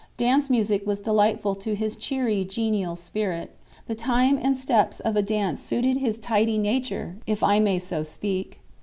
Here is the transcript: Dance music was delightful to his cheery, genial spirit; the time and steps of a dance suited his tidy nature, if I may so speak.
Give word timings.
Dance 0.17 0.49
music 0.49 0.87
was 0.87 0.99
delightful 0.99 1.53
to 1.53 1.75
his 1.75 1.95
cheery, 1.95 2.43
genial 2.43 2.95
spirit; 2.95 3.55
the 3.85 3.93
time 3.93 4.39
and 4.41 4.57
steps 4.57 4.99
of 4.99 5.15
a 5.15 5.21
dance 5.21 5.61
suited 5.61 5.97
his 5.97 6.17
tidy 6.17 6.57
nature, 6.57 7.17
if 7.27 7.43
I 7.43 7.59
may 7.59 7.77
so 7.77 8.01
speak. 8.01 8.61